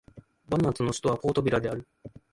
[0.49, 1.87] バヌアツの首都はポートビラである